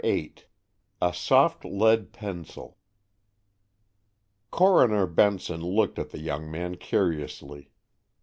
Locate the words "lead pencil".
1.63-2.75